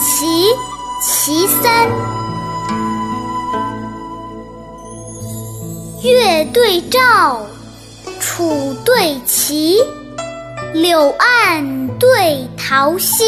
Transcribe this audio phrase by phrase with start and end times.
[0.00, 0.26] 其
[1.02, 1.88] 其三。
[6.02, 7.40] 月对照，
[8.20, 9.82] 楚对齐，
[10.74, 13.24] 柳岸对桃溪，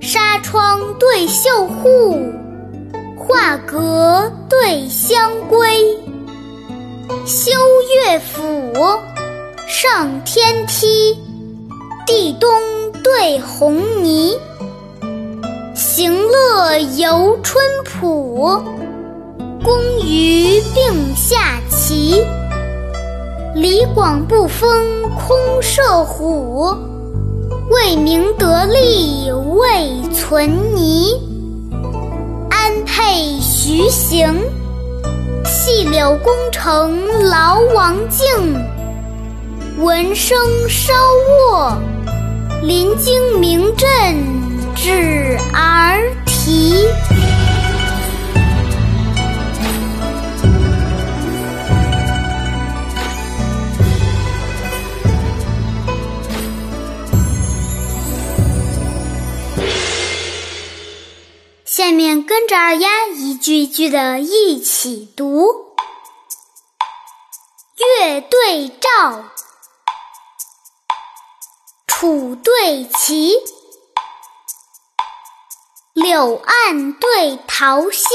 [0.00, 2.32] 纱窗对绣户，
[3.16, 5.96] 画阁对香闺。
[7.26, 7.50] 修
[8.06, 8.72] 乐府，
[9.66, 11.18] 上天梯，
[12.06, 12.50] 地东
[13.02, 14.38] 对红泥。
[16.98, 18.60] 游春浦。
[19.62, 22.24] 公余并下齐，
[23.54, 24.68] 李广不封
[25.10, 26.74] 空射虎，
[27.70, 31.14] 为民得利未存疑。
[32.50, 34.34] 安配徐行，
[35.44, 38.26] 细柳功成劳王境。
[39.78, 40.36] 闻声
[40.68, 40.92] 稍
[41.52, 41.76] 卧，
[42.60, 43.87] 临惊鸣震
[61.78, 65.76] 下面跟着二丫一句一句的一起读：
[67.76, 69.26] 月对照，
[71.86, 73.36] 楚对齐，
[75.92, 78.08] 柳岸对桃溪，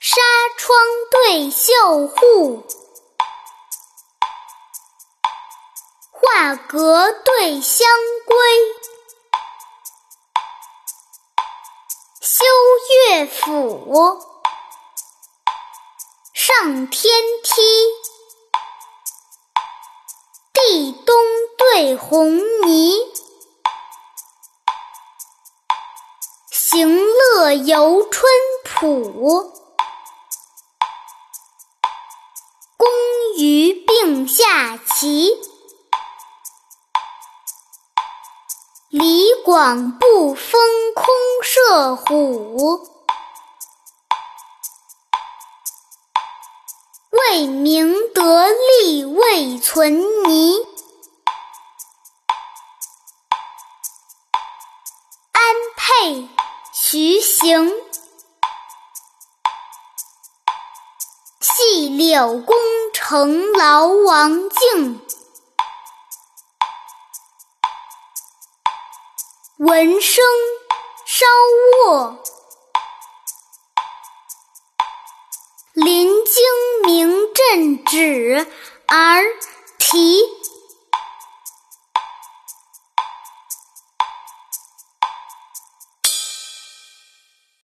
[0.00, 0.22] 纱
[0.56, 0.78] 窗
[1.10, 2.64] 对绣户，
[6.10, 7.86] 画阁对香
[8.26, 8.95] 闺。
[13.16, 14.20] 乐府，
[16.34, 17.10] 上天
[17.42, 17.62] 梯，
[20.52, 21.16] 地东
[21.56, 22.98] 对红泥，
[26.50, 28.30] 行乐游春
[28.66, 29.50] 浦，
[32.76, 32.86] 公
[33.38, 35.40] 渔并下棋，
[38.90, 40.60] 李广不封
[40.94, 41.06] 空。
[41.48, 42.95] 射虎，
[47.28, 50.54] 为民得利未存泥。
[55.32, 56.28] 安配
[56.72, 57.72] 徐行，
[61.40, 62.56] 细柳宫
[62.92, 65.00] 城劳王境。
[69.58, 70.24] 闻声。
[71.08, 71.24] 稍
[71.86, 72.18] 卧，
[75.72, 76.42] 临京
[77.84, 78.46] 止
[78.86, 79.22] 而
[79.78, 80.45] 啼。